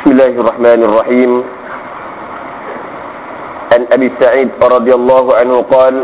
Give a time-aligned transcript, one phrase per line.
[0.00, 1.32] بسم الله الرحمن الرحيم.
[3.72, 5.94] عن أبي سعيد رضي الله عنه قال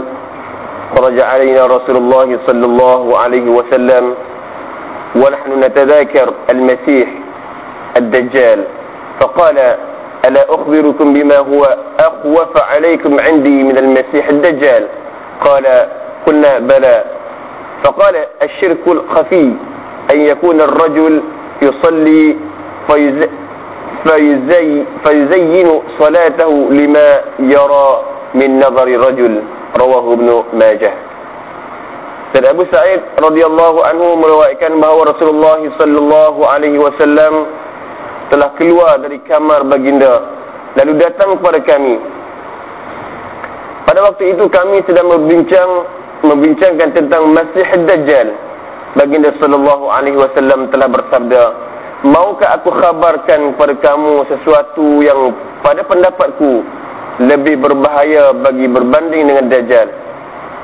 [0.92, 4.04] خرج علينا رسول الله صلى الله عليه وسلم
[5.16, 7.08] ونحن نتذاكر المسيح
[7.98, 8.66] الدجال.
[9.20, 9.56] فقال
[10.28, 11.62] ألا أخبركم بما هو
[12.00, 14.88] أخوف عليكم عندي من المسيح الدجال؟
[15.40, 15.64] قال
[16.26, 16.96] قلنا بلى.
[17.84, 19.56] فقال الشرك الخفي
[20.14, 21.22] أن يكون الرجل
[21.62, 22.36] يصلي
[22.88, 23.45] فيز
[25.05, 25.69] فيزين
[25.99, 27.07] صلاته لما
[27.39, 27.89] يرى
[28.35, 29.33] من نظر الرجل
[29.81, 30.93] رواه ابن ماجه
[32.31, 37.43] dan Abu Sa'id radhiyallahu anhu meriwayatkan bahawa Rasulullah sallallahu alaihi wasallam
[38.31, 40.15] telah keluar dari kamar baginda
[40.79, 41.99] lalu datang kepada kami
[43.83, 45.69] pada waktu itu kami sedang membincang
[46.23, 48.27] membincangkan tentang Masih Dajjal
[48.95, 51.64] baginda sallallahu alaihi wasallam telah bersabda
[52.04, 55.16] maukah aku khabarkan kepada kamu sesuatu yang
[55.64, 56.60] pada pendapatku
[57.24, 59.88] lebih berbahaya bagi berbanding dengan Dajjal?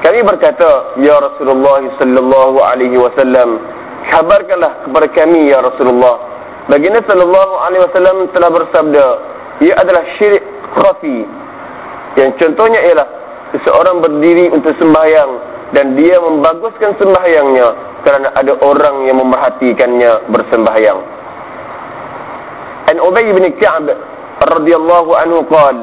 [0.03, 3.63] Kami berkata ya Rasulullah sallallahu alaihi wasallam
[4.11, 6.19] khabarkanlah kepada kami ya Rasulullah.
[6.67, 9.07] Baginda sallallahu alaihi wasallam telah bersabda
[9.63, 10.43] ia adalah syirik
[10.75, 11.19] khafi.
[12.19, 13.09] Yang contohnya ialah
[13.55, 15.31] seseorang berdiri untuk sembahyang
[15.73, 17.69] dan dia membaguskan sembahyangnya
[18.05, 21.22] kerana ada orang yang memerhatikannya bersembahyang.
[22.93, 23.97] عن أبي بن كعب
[24.59, 25.77] رضي الله عنه قال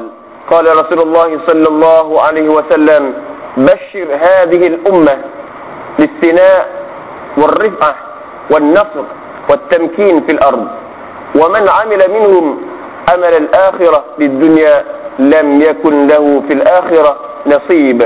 [0.50, 3.14] قال رسول الله صلى الله عليه وسلم
[3.56, 5.14] بشر هذه الأمة
[5.98, 6.60] بالثناء
[7.38, 7.96] والرفعة
[8.52, 9.04] والنصر
[9.50, 10.66] والتمكين في الأرض
[11.40, 12.46] ومن عمل منهم
[13.14, 14.84] أمل الآخرة للدنيا
[15.18, 18.00] لم يكن له في الآخرة نصيب.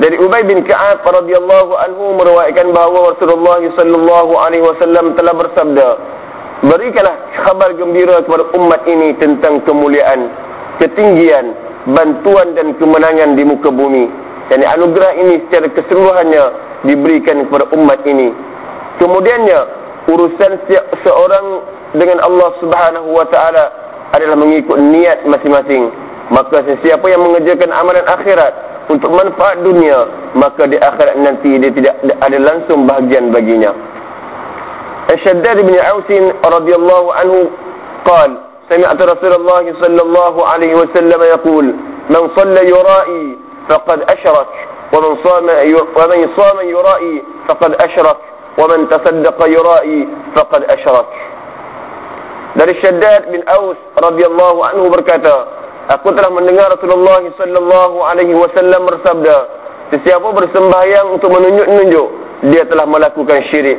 [0.00, 5.88] Dari Ubay bin Ka'ab radhiyallahu anhu meriwayatkan bahwa Rasulullah sallallahu alaihi wasallam telah bersabda
[6.60, 7.16] Berikanlah
[7.48, 10.28] kabar gembira kepada umat ini tentang kemuliaan,
[10.76, 11.56] ketinggian,
[11.88, 14.04] bantuan dan kemenangan di muka bumi.
[14.52, 16.44] Yani anugerah ini secara keseluruhannya
[16.84, 18.28] diberikan kepada umat ini.
[19.00, 19.58] Kemudiannya
[20.12, 20.52] urusan
[21.00, 21.46] seorang
[21.96, 23.64] dengan Allah Subhanahu wa taala
[24.12, 25.88] adalah mengikut niat masing-masing.
[26.28, 28.52] Maka sesiapa yang mengerjakan amalan akhirat
[28.92, 29.96] untuk manfaat dunia,
[30.36, 33.89] maka di akhirat nanti dia tidak ada langsung bahagian baginya.
[35.10, 36.08] Ashaddad bin Aus
[36.54, 37.40] radhiyallahu anhu
[38.00, 38.32] قال
[38.70, 41.66] سمعت رسول الله صلى الله عليه وسلم يقول
[42.10, 43.38] من صلى يرائي
[43.70, 44.48] فقد أشرك
[44.94, 45.46] ومن صام
[45.98, 48.18] ومن صام يرائي فقد أشرك
[48.60, 51.08] ومن تصدق يرائي فقد أشرك
[52.50, 55.34] dari Syaddad bin Aus radhiyallahu anhu berkata
[55.86, 59.36] aku telah mendengar Rasulullah sallallahu alaihi wasallam bersabda
[59.94, 62.08] sesiapa bersembahyang untuk menunjuk-nunjuk
[62.50, 63.78] dia telah melakukan syirik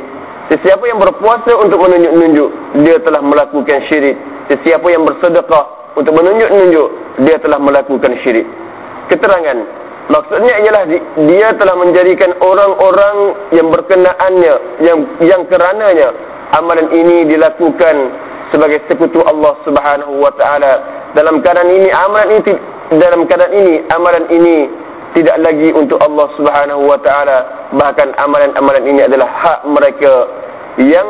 [0.52, 2.50] Sesiapa yang berpuasa untuk menunjuk-nunjuk,
[2.84, 4.12] dia telah melakukan syirik.
[4.52, 6.88] Sesiapa yang bersedekah untuk menunjuk-nunjuk,
[7.24, 8.44] dia telah melakukan syirik.
[9.08, 9.58] Keterangan,
[10.12, 10.84] maksudnya ialah
[11.24, 13.16] dia telah menjadikan orang-orang
[13.56, 14.54] yang berkenaannya,
[14.84, 16.12] yang yang kerananya
[16.60, 17.96] amalan ini dilakukan
[18.52, 20.72] sebagai sekutu Allah Subhanahu wa taala.
[21.16, 22.52] Dalam keadaan ini amalan ini
[23.00, 24.68] dalam keadaan ini amalan ini
[25.16, 30.41] tidak lagi untuk Allah Subhanahu wa taala bahkan amalan-amalan ini adalah hak mereka
[30.81, 31.07] yang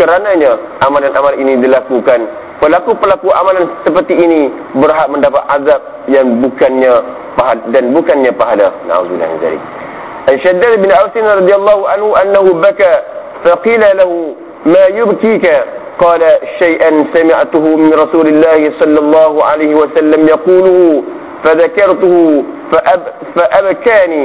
[0.00, 0.52] kerananya
[0.84, 2.20] amalan-amalan ini dilakukan
[2.62, 4.48] pelaku-pelaku amalan seperti ini
[4.78, 6.92] berhak mendapat azab yang bukannya
[7.36, 9.62] pahala dan bukannya pahala naudzubillah min dzalik
[10.22, 12.90] Al-Shaddad bin Aus radhiyallahu anhu annahu baka
[13.42, 14.38] faqila lahu
[14.70, 15.54] ma yubkika
[15.98, 16.30] qala
[16.62, 22.14] shay'an sami'tuhu min Rasulillah sallallahu alaihi wasallam yaquluhu فذكرته
[22.72, 23.02] فأب
[23.36, 24.24] فأبكاني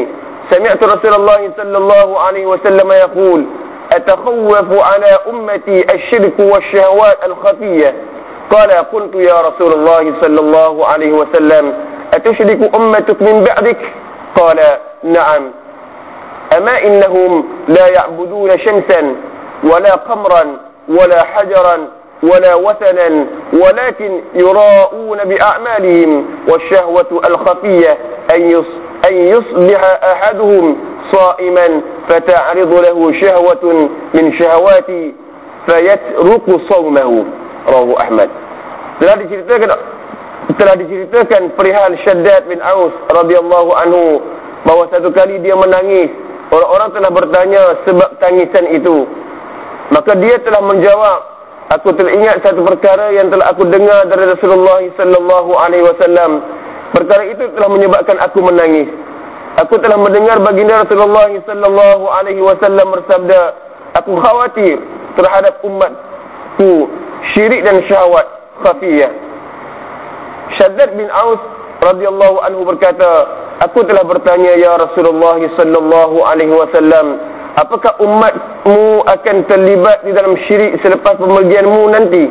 [0.51, 3.41] سمعت رسول الله صلى الله عليه وسلم يقول
[3.96, 7.96] أتخوف على أمتي الشرك والشهوات الخفية؟
[8.50, 11.74] قال قلت يا رسول الله صلى الله عليه وسلم
[12.14, 13.78] أتشرك أمتك من بعدك؟
[14.36, 14.58] قال
[15.02, 15.50] نعم.
[16.58, 19.16] أما إنهم لا يعبدون شمسا
[19.64, 20.56] ولا قمرا
[20.88, 21.88] ولا حجرا
[22.22, 27.88] ولا وثنا ولكن يراءون بأعمالهم والشهوة الخفية
[28.36, 28.42] أن
[29.20, 29.80] يصبح
[30.14, 30.76] أحدهم
[31.12, 33.63] صائما فتعرض له شهوة
[34.15, 34.89] من شهوات
[35.67, 37.25] فيترك صومه
[37.73, 38.29] رواه أحمد
[38.97, 39.69] telah diceritakan
[40.57, 44.03] telah diceritakan perihal Syaddad bin Aus radhiyallahu anhu
[44.65, 46.09] bahawa satu kali dia menangis
[46.49, 48.97] orang-orang telah bertanya sebab tangisan itu
[49.93, 51.19] maka dia telah menjawab
[51.77, 56.31] aku teringat satu perkara yang telah aku dengar dari Rasulullah sallallahu alaihi wasallam
[56.95, 58.87] perkara itu telah menyebabkan aku menangis
[59.62, 63.40] aku telah mendengar baginda Rasulullah sallallahu alaihi wasallam bersabda
[63.94, 64.76] aku khawatir
[65.14, 66.90] terhadap umatku
[67.32, 68.26] syirik dan syahwat
[68.66, 69.12] khafiyah.
[70.58, 71.40] Syaddad bin Aus
[71.82, 73.08] radhiyallahu anhu berkata,
[73.62, 77.06] aku telah bertanya ya Rasulullah sallallahu alaihi wasallam,
[77.58, 82.24] apakah umatmu akan terlibat di dalam syirik selepas pemergianmu nanti?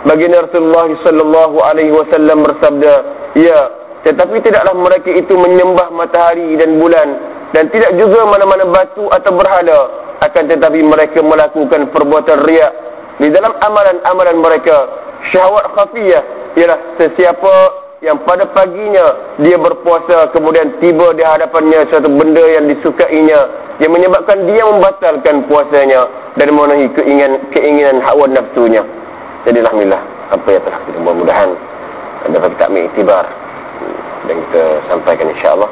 [0.00, 2.92] Baginda Rasulullah sallallahu alaihi wasallam bersabda,
[3.36, 3.58] ya,
[4.00, 7.08] tetapi tidaklah mereka itu menyembah matahari dan bulan
[7.52, 9.80] dan tidak juga mana-mana batu atau berhala.
[10.20, 12.72] Akan tetapi mereka melakukan perbuatan riak
[13.20, 14.76] di dalam amalan-amalan mereka.
[15.32, 16.22] Syahwat khafiyah
[16.56, 17.54] ialah sesiapa
[18.00, 23.68] yang pada paginya dia berpuasa kemudian tiba di hadapannya suatu benda yang disukainya.
[23.80, 26.00] Yang menyebabkan dia membatalkan puasanya
[26.36, 28.84] dan memenuhi keinginan keinginan hawa nafsunya.
[29.48, 30.02] Jadi alhamdulillah
[30.36, 31.50] apa yang telah kita mudah-mudahan.
[32.20, 33.39] Dapat kita ambil iktibar
[34.28, 35.70] dan kita sampaikan insyaAllah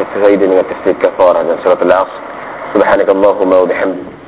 [0.00, 2.18] kita dengan tafsir kafarah dan surat al-asr
[2.72, 4.19] subhanakallahumma wa bihamdika